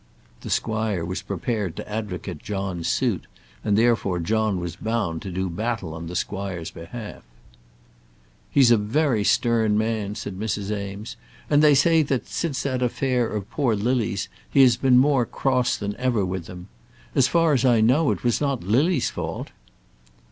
The 0.41 0.49
squire 0.49 1.05
was 1.05 1.21
prepared 1.21 1.75
to 1.75 1.87
advocate 1.87 2.39
John's 2.41 2.87
suit, 2.87 3.27
and 3.63 3.77
therefore 3.77 4.17
John 4.17 4.59
was 4.59 4.75
bound 4.75 5.21
to 5.21 5.31
do 5.31 5.47
battle 5.47 5.93
on 5.93 6.07
the 6.07 6.15
squire's 6.15 6.71
behalf. 6.71 7.21
"He 8.49 8.61
is 8.61 8.71
a 8.71 8.77
very 8.77 9.23
stern 9.23 9.77
man," 9.77 10.15
said 10.15 10.39
Mrs. 10.39 10.71
Eames, 10.75 11.17
"and 11.51 11.61
they 11.61 11.75
say 11.75 12.01
that 12.01 12.25
since 12.27 12.63
that 12.63 12.81
affair 12.81 13.27
of 13.27 13.47
poor 13.51 13.75
Lily's 13.75 14.27
he 14.49 14.63
has 14.63 14.75
been 14.75 14.97
more 14.97 15.23
cross 15.23 15.77
than 15.77 15.95
ever 15.97 16.25
with 16.25 16.47
them. 16.47 16.67
As 17.13 17.27
far 17.27 17.53
as 17.53 17.63
I 17.63 17.79
know, 17.79 18.09
it 18.09 18.23
was 18.23 18.41
not 18.41 18.63
Lily's 18.63 19.11
fault." 19.11 19.51